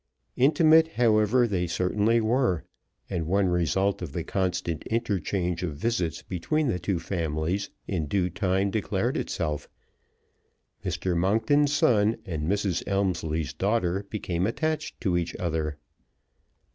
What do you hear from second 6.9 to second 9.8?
families in due time declared itself: